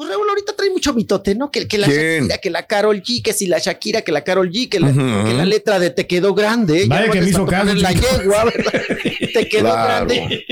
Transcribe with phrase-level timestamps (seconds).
[0.00, 1.50] Pues Raúl ahorita trae mucho mitote, ¿no?
[1.50, 2.22] Que, que la ¿Quién?
[2.22, 4.88] Shakira, que la Carol G, que si la Shakira, que la Carol G, que la,
[4.88, 5.26] Ujú.
[5.28, 6.86] que la letra de te quedó grande.
[6.88, 8.72] Vaya Ya que me hizo caso, la yegua, ¿verdad?
[9.34, 10.06] Te quedó Claro.
[10.06, 10.46] grande.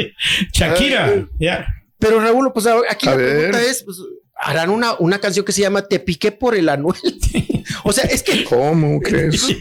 [0.53, 1.67] Shakira, ya.
[1.99, 3.37] Pero Raúl, pues aquí A la ver.
[3.37, 3.97] pregunta es, pues,
[4.41, 6.97] harán una, una canción que se llama Te piqué por el anuel.
[7.85, 9.43] o sea, es que ¿Cómo crees?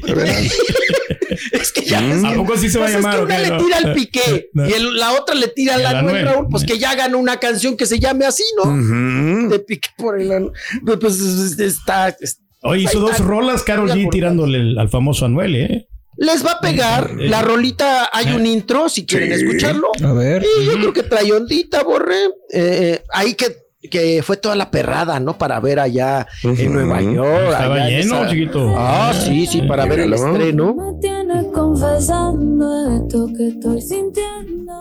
[1.52, 2.12] Es que ya Mm.
[2.12, 3.50] es que- ¿A poco así se va a pues es llamar, que o una le
[3.50, 3.58] No.
[3.58, 4.67] tira al piqué No.
[4.67, 6.26] y el- la otra le tira al El anuel, Anuel.
[6.26, 9.50] Raúl, pues que ya hagan una canción que se llame así, ¿no?
[9.50, 10.52] Te piqué por el anuel.
[10.86, 13.23] Pues, pues, está, es- Oye, hizo dos está.
[13.23, 15.88] rolas Carol G tirándole el- al famoso Anuel, ¿eh?
[16.17, 18.09] Les va a pegar Eh, la rolita.
[18.12, 19.45] Hay un intro, si quieren Sí.
[19.45, 19.89] escucharlo.
[20.03, 20.44] A ver.
[20.62, 22.17] Y yo creo que trae ondita, borre.
[22.52, 23.56] Eh, ahí que,
[23.92, 25.38] que fue toda la perrada, ¿no?
[25.38, 26.73] Para ver allá en.
[26.73, 27.52] Nueva York.
[27.52, 28.73] Estaba lleno, esa- chiquito.
[28.75, 30.73] Ah, sí, sí, para ver el estreno.
[30.75, 34.73] Me tienes confesando esto que estoy sintiendo.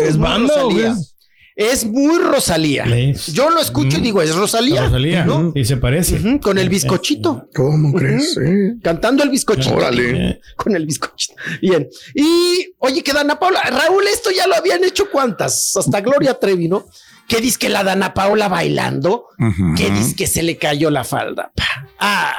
[0.00, 0.92] ¿Es banda o qué?
[1.60, 2.86] Es muy Rosalía.
[3.32, 4.84] Yo lo escucho y digo, es Rosalía.
[4.86, 5.52] Rosalía, ¿no?
[5.54, 6.40] Y se parece.
[6.40, 7.48] Con el bizcochito.
[7.54, 8.34] ¿Cómo crees?
[8.82, 9.74] Cantando el bizcochito.
[9.74, 10.40] Órale.
[10.56, 11.34] Con el bizcochito.
[11.60, 11.86] Bien.
[12.14, 16.66] Y oye, que Dana Paula, Raúl, esto ya lo habían hecho cuántas, hasta Gloria Trevi,
[16.68, 16.86] ¿no?
[17.28, 19.74] Que dice que la Dana Paula bailando, Ujú.
[19.76, 21.52] que dice que se le cayó la falda.
[21.54, 21.64] Pa.
[21.98, 22.34] Ah,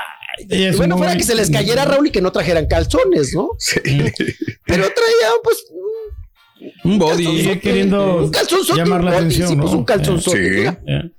[0.77, 3.49] bueno, muy- fuera que se les cayera a Raúl y que no trajeran calzones, ¿no?
[3.59, 3.79] Sí.
[3.83, 5.57] Pero traía, pues,
[6.83, 7.25] Un body.
[7.25, 8.79] Sigue queriendo un calzonzote.
[8.79, 9.77] llamar la body, atención, sí, pues ¿no?
[9.79, 10.67] un calzonzote.
[10.69, 10.75] Sí.
[10.87, 11.09] Eh.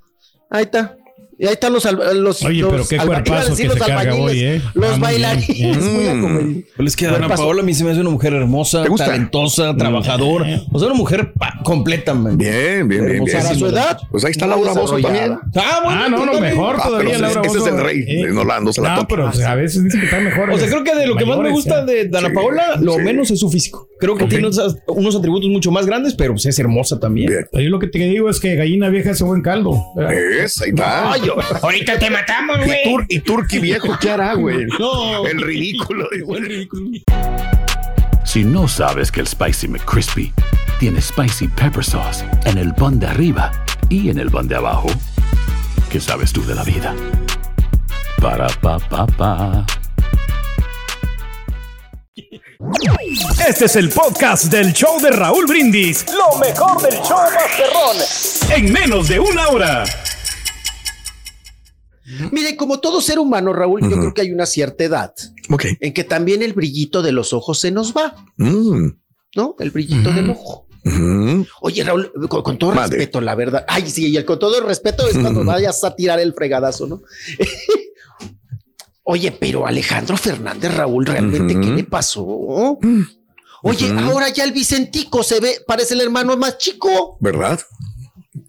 [0.49, 0.97] Ahí está.
[1.35, 4.15] Y ahí están los, los Oye, los pero qué a cuerpazo que los se carga
[4.15, 4.61] hoy, ¿eh?
[4.75, 5.77] Los Ah, bailarines.
[5.83, 6.59] Mm.
[6.77, 7.27] Pero es que Ana.
[7.27, 10.61] Paola a mí se me hace una mujer hermosa, talentosa, trabajadora.
[10.71, 11.33] O sea, una mujer
[11.65, 12.37] completa, man.
[12.37, 13.31] Bien, bien, bien, Hermosa.
[13.37, 13.43] bien.
[13.47, 13.97] Para su edad.
[14.11, 15.33] Pues ahí está Laura Bozo también.
[15.55, 16.01] Ah, bueno.
[16.05, 17.09] Ah, no, no, mejor Ah, todavía.
[17.15, 19.07] pero Laura ese es el rey, Eh, no la- no se la No, toca.
[19.09, 20.51] pero pues, a veces dice que está mejor.
[20.51, 21.85] O sea, creo que de lo que más me gusta ya.
[21.85, 23.89] de Dana Sí, Paola, lo menos es su físico.
[24.03, 27.29] Creo que tiene unos, unos atributos mucho más grandes, pero pues es hermosa también.
[27.29, 27.63] Bien.
[27.63, 29.81] Yo lo que te digo es que gallina vieja hace buen caldo.
[30.11, 31.13] Es, ahí está.
[31.13, 34.65] Ay, yo- Ahorita te matamos, y, tur y Turqui viejo, ¿qué hará, güey?
[34.77, 35.25] No.
[35.25, 36.09] El ridículo.
[36.11, 36.89] Ridículo.
[38.25, 40.33] Si no sabes que el Spicy McCrispy
[40.81, 43.51] tiene Spicy Pepper Sauce en el pan de arriba
[43.87, 44.89] y en el pan de abajo,
[45.89, 46.93] ¿qué sabes tú de la vida?
[48.21, 49.65] Para, pa, pa, pa.
[53.47, 56.05] Este es el podcast del show de Raúl Brindis.
[56.13, 57.97] Lo mejor del show Masterrón.
[58.55, 59.83] En menos de una hora.
[62.31, 65.13] Mire, como todo ser humano, Raúl, yo creo que hay una cierta edad
[65.49, 65.65] Ok.
[65.79, 68.89] en que también el brillito de los ojos se nos va, Mm.
[69.35, 69.55] ¿no?
[69.59, 70.67] El brillito del ojo.
[71.61, 72.97] Oye, Raúl, con, con todo Mande.
[72.97, 73.65] respeto, la verdad.
[73.67, 76.87] Ay, sí, y el con todo el respeto es cuando vayas a tirar el fregadazo,
[76.87, 77.01] ¿no?
[79.03, 82.23] Oye, pero Alejandro Fernández, Raúl, ¿realmente qué le pasó?
[83.65, 83.99] Oye, Ujú.
[83.99, 87.17] ahora ya el Vicentico se ve, parece el hermano más chico.
[87.19, 87.59] ¿Verdad?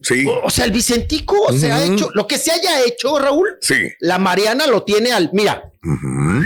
[0.03, 0.25] Sí.
[0.27, 3.75] O, o sea, el Vicentico se ha hecho, lo que se haya hecho, Raúl, Sí.
[4.01, 6.45] la Mariana lo tiene al, mira, Ujú.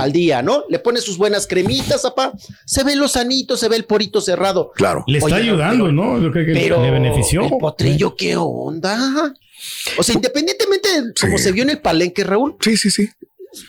[0.00, 0.64] al día, ¿no?
[0.68, 2.32] Le pone sus buenas cremitas, papá.
[2.66, 4.70] Se ve los anitos, se ve el porito cerrado.
[4.76, 5.04] Claro.
[5.06, 6.18] Le está Oye, ayudando, pero- ¿no?
[6.20, 7.42] Yo creo que Pero le benefició.
[7.42, 9.34] el potrillo, ¿qué onda?
[9.98, 11.44] O sea, independientemente de cómo Sí.
[11.44, 13.08] se vio en el palenque, Raúl, Sí, sí, sí.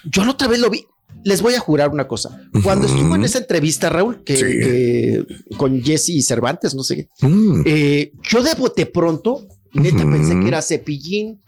[0.05, 0.85] yo la otra vez lo vi.
[1.23, 2.41] Les voy a jurar una cosa.
[2.63, 4.43] Cuando estuvo en esa entrevista, Raúl, que, Sí.
[4.43, 5.25] que-
[5.57, 7.63] con Jesse Cervantes, no sé qué, Mm.
[7.65, 11.41] eh, yo de bote pronto, neta, pensé que era Cepillín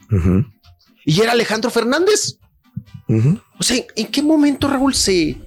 [1.06, 2.38] y era Alejandro Fernández.
[3.60, 5.38] O sea, ¿en qué momento, Raúl, se,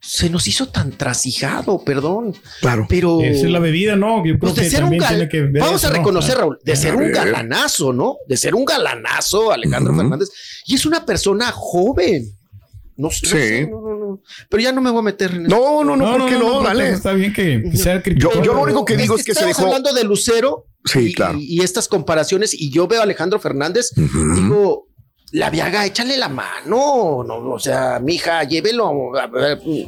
[0.00, 1.82] se nos hizo tan trasijado?
[1.84, 2.86] Perdón, Claro.
[2.88, 3.20] pero...
[3.20, 4.18] Esa es la bebida, ¿no?
[4.18, 5.90] Yo creo Pues de que ser un también gal- tiene que ver Vamos eso, a
[5.90, 5.96] ¿no?
[5.98, 8.16] reconocer, Raúl, de ser un galanazo, ¿no?
[8.28, 9.94] De ser un galanazo, Alejandro.
[9.94, 10.28] Fernández.
[10.66, 12.32] Y es una persona joven.
[12.96, 13.70] No sé, no Sí.
[13.70, 14.20] no, no, no.
[14.50, 15.44] Pero ya no me voy a meter en.
[15.44, 16.62] No, no, no, ¿por qué no?
[16.62, 16.90] Dale.
[16.90, 19.68] Está bien que sea Yo, yo lo único que digo es que se estamos dejó.
[19.68, 21.38] hablando de Lucero Sí, y, claro.
[21.38, 24.34] y- y estas comparaciones, y yo veo a Alejandro Fernández, Ujú.
[24.34, 24.87] digo,
[25.32, 29.12] la viaga, échale la mano, no, o sea, mija, llévelo.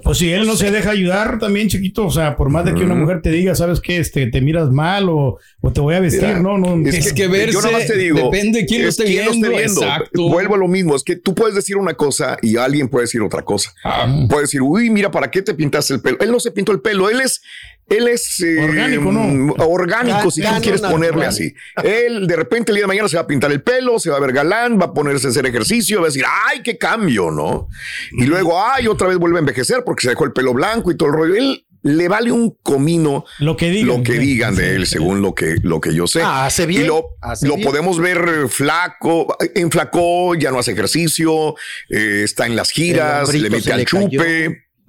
[0.02, 2.84] Pues si él no se deja ayudar también, chiquito, o sea, por más de que
[2.84, 3.98] una mujer te diga, ¿sabes qué?
[3.98, 6.86] Este, te miras mal o, o te voy a vestir, Mira, no, no.
[6.88, 9.10] es Es que verse yo nada más te digo, depende de quién lo es esté
[9.10, 9.82] quién lo viendo.
[9.82, 10.28] Exacto.
[10.28, 13.22] Vuelvo a lo mismo, es que tú puedes decir una cosa y alguien puede decir
[13.22, 13.72] otra cosa.
[13.84, 16.18] Ah, Puede decir, uy, mira, ¿para qué te pintaste el pelo?
[16.20, 17.42] Él no se pintó el pelo, él es
[17.90, 19.20] Él es eh, Orgánico, ¿no?
[19.24, 21.52] mm, Orgánico, si tú quieres ponerle así.
[21.82, 24.16] Él de repente el día de mañana se va a pintar el pelo, se va
[24.16, 27.30] a ver galán, va a ponerse a hacer ejercicio, va a decir, ay, qué cambio,
[27.30, 27.68] ¿no?
[28.12, 30.96] Y luego, ay, otra vez vuelve a envejecer porque se dejó el pelo blanco y
[30.96, 31.34] todo el rollo.
[31.34, 33.88] Él le vale un comino Lo que digan.
[33.88, 36.20] lo que digan de él, según lo que, lo que yo sé.
[36.22, 37.66] Ah, hace bien, Y lo, hace lo bien.
[37.66, 41.54] podemos ver flaco, enflacó, ya no hace ejercicio,
[41.88, 44.08] eh, está en las giras, le mete al cayó.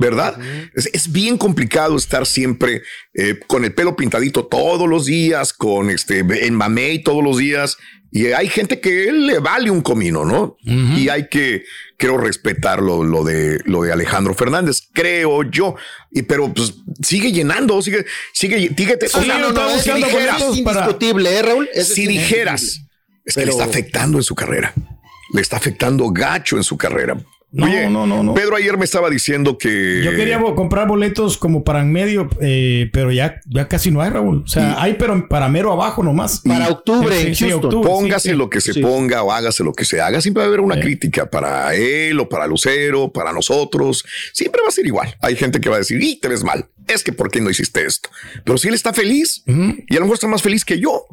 [0.01, 0.35] ¿Verdad?
[0.73, 2.81] es, es bien complicado estar siempre
[3.13, 7.77] eh, con el pelo pintadito todos los días, con este en mamey todos los días.
[8.13, 10.57] Y hay gente que le vale un comino, ¿no?
[10.65, 11.63] Y hay que,
[11.97, 15.75] creo, respetarlo, lo de, lo de Alejandro Fernández, creo yo.
[16.11, 20.51] Y pero pues sigue llenando, sigue, sigue, dígate, Sí, no, no, no, si dijeras, boletos
[20.51, 21.69] Es indiscutible, ¿eh, Raúl?
[21.73, 22.81] Eso si es dijeras,
[23.23, 24.73] es que le está afectando en su carrera.
[25.33, 27.15] Le está afectando gacho en su carrera.
[27.53, 28.33] No, no, no, no.
[28.33, 32.89] Pedro ayer me estaba diciendo que Yo quería comprar boletos como para en medio, eh,
[32.93, 34.43] pero ya, ya casi no hay, Raúl.
[34.45, 36.39] O sea, hay, pero para mero abajo nomás.
[36.39, 37.65] Para octubre Sí, en sí, Houston.
[37.65, 38.35] octubre, póngase sí, sí.
[38.37, 38.81] lo que se sí.
[38.81, 42.17] ponga o hágase lo que se haga, siempre va a haber una crítica para él
[42.21, 44.05] o para Lucero, para nosotros.
[44.31, 45.13] Siempre va a ser igual.
[45.21, 46.69] Hay gente que va a decir, y te ves mal.
[46.87, 48.09] Es que ¿por qué no hiciste esto?
[48.45, 51.03] Pero si él está feliz y a lo mejor está más feliz que yo,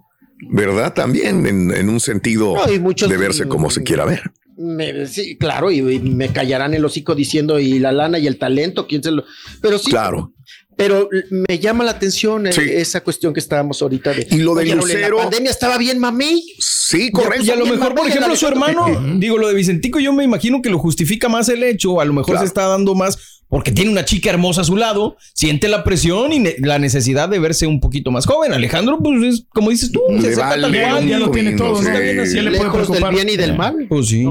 [0.50, 0.94] ¿verdad?
[0.94, 4.22] También en, en un sentido No, y muchos- de verse como se quiera ver.
[4.58, 8.38] Me- sí, claro, y, y me callarán el hocico diciendo y la lana y el
[8.38, 9.24] talento, quién se lo.
[9.62, 10.32] Pero sí, Claro.
[10.76, 12.62] pero me llama la atención eh, Sí.
[12.64, 14.26] esa cuestión que estábamos ahorita de.
[14.30, 16.42] Y lo de Lucero- La pandemia estaba bien, mami.
[16.58, 17.44] Sí, correcto.
[17.44, 18.86] Y a lo mejor, por ejemplo, su hermano,
[19.18, 22.12] digo, lo de Vicentico, yo me imagino que lo justifica más el hecho, a lo
[22.12, 22.40] mejor Claro.
[22.40, 26.32] se está dando más porque tiene una chica hermosa a su lado, siente la presión
[26.32, 28.52] y ne- la necesidad de verse un poquito más joven.
[28.52, 31.52] Alejandro, pues es como dices tú, Le se acepta tal vale cual, ya lo tiene
[31.52, 31.88] todo, ¿no?
[31.88, 33.14] Está bien, así le puede Lejos del preocupar.
[33.14, 33.86] bien y del mal.
[33.88, 34.24] Pues sí.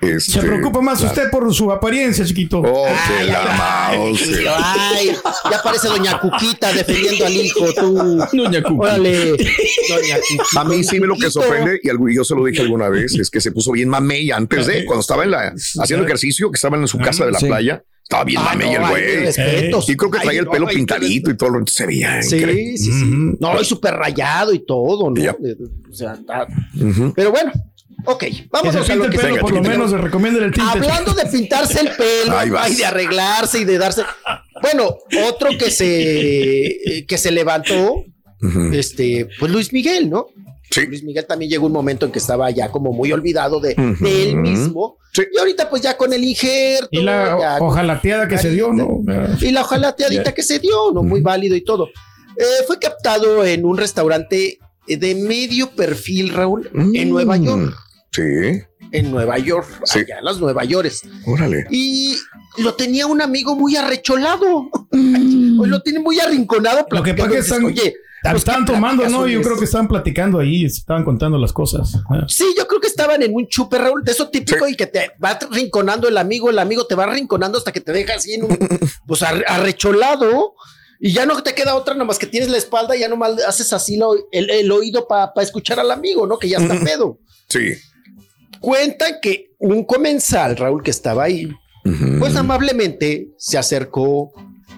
[0.00, 1.14] Este, Se preocupa más claro.
[1.14, 2.60] usted por su apariencia, chiquito.
[2.60, 4.28] Oh, Ay, la ay, mouse.
[4.54, 5.10] ay,
[5.50, 8.18] ya parece Doña Cuquita defendiendo al hijo, tú.
[8.32, 8.84] Doña Cuca.
[8.94, 10.60] Órale, Doña Cuquita.
[10.60, 13.30] A mí sí me lo que sorprende, y yo se lo dije alguna vez, es
[13.30, 16.76] que se puso bien mamey antes de, cuando estaba en la, haciendo ejercicio, que estaba
[16.76, 17.46] en su casa de la Sí.
[17.46, 19.82] playa, estaba bien Ah, no, el güey.
[19.88, 22.20] Y creo que Ay, traía el no, pelo ay, pintadito y todo, lo- se veía
[22.22, 22.76] Sí, increíble.
[22.76, 23.04] sí, sí.
[23.38, 25.14] No, y súper rayado y todo, ¿no?
[25.14, 26.46] De- O sea, está-
[27.14, 27.52] pero bueno,
[28.06, 30.52] ok, Que vámonos a lo el que pelo, venga, por lo menos, se recomienda el
[30.52, 30.68] tinte.
[30.70, 32.34] Hablando de pintarse el pelo
[32.68, 34.02] y de arreglarse y de darse.
[34.60, 34.96] Bueno,
[35.28, 38.04] otro que se que se levantó,
[38.72, 40.26] este, pues Luis Miguel, ¿no?
[40.70, 40.86] Sí.
[40.86, 44.36] Luis Miguel también llegó un momento en que estaba ya como muy olvidado de, él
[44.36, 44.98] mismo.
[45.12, 45.22] Sí.
[45.32, 46.88] Y ahorita, pues ya con el injerto.
[46.92, 49.02] Y la ojalateada que se dio, ¿no?
[49.40, 51.02] y la ojalateadita que se dio, ¿no?
[51.02, 51.88] Muy válido y todo.
[52.36, 57.10] Eh, fue captado en un restaurante eh, de medio perfil, Raúl, en Mm.
[57.10, 57.76] Nueva York.
[58.12, 58.22] Sí,
[58.92, 60.00] En Nueva York, Sí.
[60.00, 60.90] allá en las Nueva York.
[61.26, 61.66] órale.
[61.70, 62.16] Y
[62.58, 64.68] lo tenía un amigo muy arrecholado.
[64.90, 65.00] Pues
[65.70, 66.86] lo tiene muy arrinconado.
[66.90, 69.26] Lo que pasa es que dices, están, Oye, pues, estaban ¿qué tomando, ¿no?
[69.26, 71.94] Yo creo que estaban platicando ahí, estaban contando las cosas.
[72.10, 72.24] Ah.
[72.28, 75.12] Sí, yo creo que estaban en un chupe, Raúl, de eso típico y que te
[75.22, 78.44] va rinconando el amigo, el amigo te va rinconando hasta que te deja así en
[78.44, 78.58] un,
[79.06, 80.54] pues ar- arrecholado
[81.00, 83.72] y ya no te queda otra, nomás que tienes la espalda y ya nomás haces
[83.72, 86.38] así lo- el, el oído para escuchar al amigo, ¿no?
[86.38, 87.18] Que ya está pedo.
[87.48, 87.72] Sí.
[88.60, 91.48] Cuentan que un comensal, Raúl, que estaba ahí,
[92.18, 94.30] pues amablemente se acercó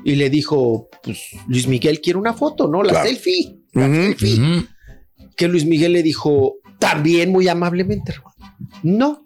[0.04, 2.82] y le dijo, pues Luis Miguel quiere una foto, ¿no?
[2.82, 3.08] La Claro.
[3.08, 3.56] selfie.
[3.72, 4.66] La selfie.
[5.36, 8.14] Que Luis Miguel le dijo también muy amablemente,
[8.82, 9.24] no,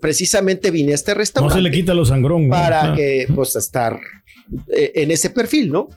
[0.00, 2.44] precisamente vine a este No restaurante se le quita los sangrón.
[2.48, 2.50] ¿no?
[2.50, 2.94] para Ah.
[2.94, 3.98] que pues estar
[4.68, 5.88] eh, en ese perfil, ¿no?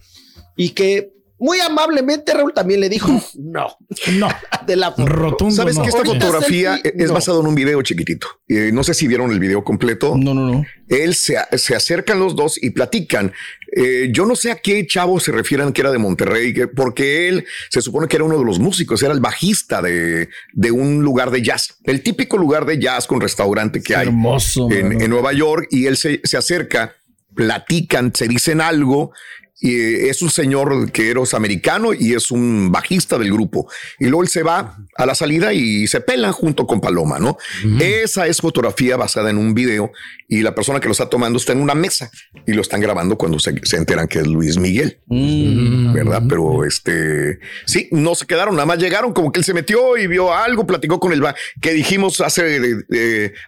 [0.58, 3.76] Y que muy amablemente Raúl también le dijo no
[4.14, 4.28] No,
[4.68, 5.56] de la rotundo.
[5.56, 5.84] Sabes no.
[5.84, 7.14] que esta Ahorita fotografía selfie, es no.
[7.14, 8.28] basada en un video chiquitito.
[8.48, 10.16] Eh, no sé si vieron el video completo.
[10.18, 10.66] No, no, no.
[10.88, 13.32] Él se, se acercan los dos y platican.
[13.76, 17.28] Eh, yo no sé a qué chavo se refieren que era de Monterrey, que- porque
[17.30, 21.04] él se supone que era uno de los músicos, era el bajista de, de un
[21.04, 24.70] lugar de jazz, el típico lugar de jazz con restaurante que hay Hermoso.
[24.72, 26.96] en, en Nueva York y él se, se acerca,
[27.36, 29.12] platican, se dicen algo.
[29.60, 33.70] Y eh, es un señor que era americano y es un bajista del grupo.
[34.00, 37.38] Y luego él se va a la salida y se pelan junto con Paloma, ¿no?
[37.80, 39.92] Esa es fotografía basada en un video
[40.28, 42.10] y la persona que lo está tomando está en una mesa
[42.46, 45.94] y lo están grabando cuando se, se enteran que es Luis Miguel, Mm.
[45.94, 46.24] ¿verdad?
[46.30, 50.08] Pero este, sí, no se quedaron, nada más llegaron como que él se metió y
[50.08, 51.22] vio algo, platicó con el
[51.62, 52.58] que dijimos hace,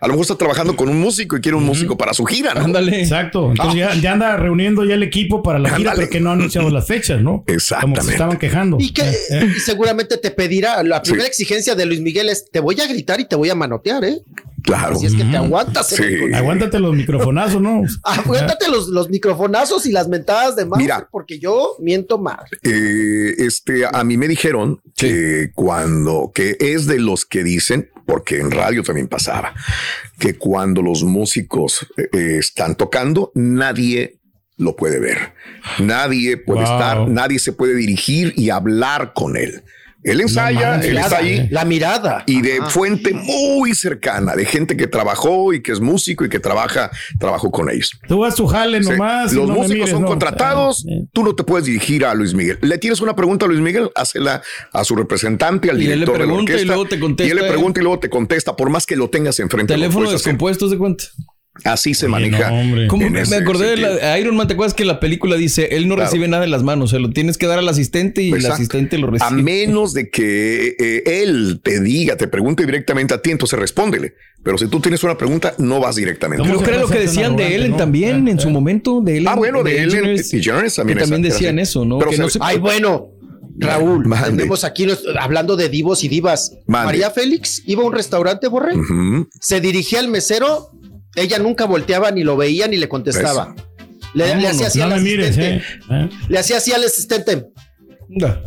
[0.02, 2.54] a lo mejor está trabajando con un músico y quiere un músico para su gira,
[2.54, 2.62] ¿no?
[2.62, 3.02] Ándale.
[3.02, 3.52] Exacto.
[3.52, 6.70] Entonces ya, ya anda reuniendo ya el equipo para la gira, Que no ha anunciado
[6.70, 7.32] las fechas, ¿no?
[7.32, 8.02] Como que Exactamente.
[8.04, 8.78] se estaban quejando.
[8.80, 9.54] Y que Eh, eh.
[9.64, 13.26] seguramente te pedirá, la primera exigencia de Luis Miguel es, te voy a gritar y
[13.26, 14.18] te voy a manotear, ¿eh?
[14.64, 14.96] Claro.
[14.96, 15.92] Así es que te aguantas.
[15.94, 16.04] en Sí.
[16.04, 16.36] el.
[16.36, 17.82] Aguántate los microfonazos, ¿no?
[18.04, 21.08] Aguántate los, los microfonazos y las mentadas de madre, Mira.
[21.12, 22.46] porque yo miento mal.
[22.64, 28.38] Eh, este, a mí me dijeron que cuando, que es de los que dicen, porque
[28.40, 29.54] en radio también pasaba,
[30.20, 34.20] que cuando los músicos eh, eh, están tocando, nadie
[34.62, 35.34] lo puede ver.
[35.80, 36.72] Nadie puede Wow.
[36.72, 39.64] estar, nadie se puede dirigir y hablar con él.
[40.04, 41.48] Él ensaya, él está ahí.
[41.52, 42.24] La mirada.
[42.26, 42.72] Y de Ajá.
[42.72, 46.90] fuente muy cercana, de gente que trabajó y que es músico y que trabaja,
[47.20, 48.00] trabajó con ellos.
[48.08, 48.90] Tú vas tu jale Sí.
[48.90, 49.32] nomás.
[49.32, 50.08] Los no músicos mires, son no.
[50.08, 50.84] contratados.
[50.90, 51.06] Ah, eh.
[51.14, 52.58] Tú no te puedes dirigir a Luis Miguel.
[52.64, 54.42] Le tienes una pregunta a Luis Miguel, hazla
[54.74, 56.74] a su representante, al Y él le director de la pregunta y orquesta.
[56.74, 57.52] luego te contesta Y él le él.
[57.52, 59.72] pregunta y luego te contesta, por más que lo tengas enfrente.
[59.76, 61.04] Teléfono descompuesto, ¿de cuenta?
[61.66, 62.50] Así se Oye, maneja.
[62.50, 62.88] no.
[62.88, 64.48] ¿Cómo me ese acordé de la, Iron Man?
[64.48, 66.10] ¿Te acuerdas que la película dice él no Claro.
[66.10, 66.92] recibe nada en las manos?
[66.92, 69.44] Se lo tienes que dar al asistente y el asistente lo A recibe.
[69.44, 74.14] menos de que eh, él te diga, te pregunte directamente a ti, entonces respóndele.
[74.44, 76.48] Pero si tú tienes una pregunta, no vas directamente.
[76.48, 77.78] ¿Cómo Creo lo que decían de Ellen no?
[77.78, 78.52] también Eh, en su eh.
[78.52, 79.02] momento.
[79.02, 81.70] De Ellen, Ah, bueno, de Ellen Engineers, DeGeneres también que también decían así.
[81.70, 82.00] eso, ¿no?
[82.00, 83.10] Pero que no se- Ay, bueno.
[83.58, 84.38] Raúl, Mande.
[84.38, 84.88] tenemos aquí
[85.20, 86.54] hablando de divos y divas.
[86.66, 86.86] Mande.
[86.86, 88.72] María Félix iba a un restaurante, Borre,
[89.40, 90.72] se dirigía al mesero,
[91.16, 93.56] ella nunca volteaba ni lo veía ni le contestaba.
[94.14, 95.66] Le, le Vámonos, hacía así no al mires, asistente.
[95.90, 95.90] eh.
[95.92, 96.10] Eh.
[96.28, 97.46] Le hacía así al asistente.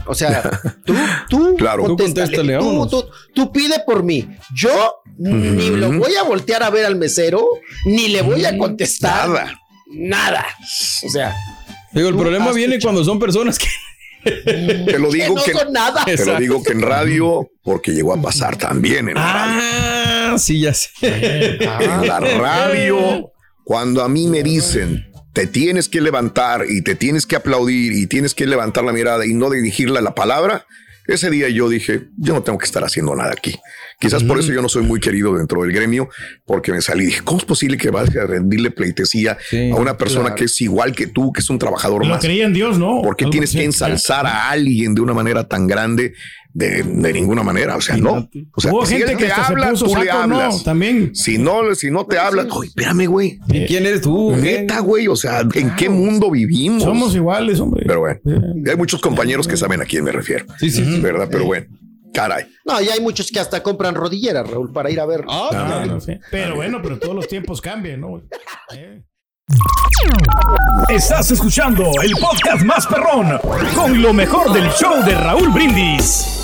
[0.06, 0.42] O sea,
[0.84, 0.94] tú,
[1.30, 1.84] tú, Claro.
[1.86, 4.28] Tú tú, tú, tú pide por mí.
[4.54, 7.46] Yo ni lo voy a voltear a ver al mesero,
[7.86, 9.28] ni le voy a contestar.
[9.28, 9.60] Nada.
[9.90, 10.46] Nada.
[11.06, 11.34] O sea,
[11.92, 13.68] Digo, el problema viene cuando son personas que.
[14.24, 16.02] Te lo que digo no que, son nada.
[16.04, 19.60] te lo digo que en radio, porque llegó a pasar también en radio.
[20.34, 20.90] Ah, sí, ya sé.
[21.60, 23.30] La radio,
[23.64, 28.06] cuando a mí me dicen, te tienes que levantar y te tienes que aplaudir y
[28.06, 30.66] tienes que levantar la mirada y no dirigirle la palabra,
[31.06, 33.54] ese día yo dije, yo no tengo que estar haciendo nada aquí.
[34.00, 36.08] Quizás por eso yo no soy muy querido dentro del gremio,
[36.46, 39.76] porque me salí y dije, ¿cómo es posible que vayas a rendirle pleitesía Sí, a
[39.76, 40.36] una persona claro.
[40.36, 42.20] que es igual que tú, que es un trabajador Lo más?
[42.24, 43.02] creía en Dios, ¿no?
[43.02, 46.14] ¿Por qué Algo tienes que ensalzar a alguien de una manera tan grande?
[46.56, 48.30] De, de ninguna manera, o sea, no.
[48.54, 50.62] O sea, Hubo si gente él que te habla, puso tú le hablas.
[50.62, 51.12] También.
[51.12, 53.40] Si no, si no te hablan, oye, espérame, güey.
[53.48, 54.32] ¿Y quién eres tú?
[54.36, 54.60] ¿Qué?
[54.60, 56.84] Neta, güey, o sea, ¿en qué mundo vivimos?
[56.84, 57.82] Somos iguales, hombre.
[57.84, 58.20] Pero bueno,
[58.70, 60.46] hay muchos compañeros que saben a quién me refiero.
[60.60, 61.00] Sí, sí, sí.
[61.00, 61.26] ¿Verdad?
[61.28, 61.66] Pero bueno,
[62.12, 62.44] caray.
[62.64, 65.24] No, y hay muchos que hasta compran rodilleras, Raúl, para ir a ver.
[65.28, 66.20] Ah, no sé.
[66.30, 68.22] Pero bueno, pero todos los tiempos cambian, ¿no?
[68.72, 69.02] Eh.
[70.88, 73.38] Estás escuchando el podcast más perrón
[73.74, 76.43] con lo mejor del show de Raúl Brindis.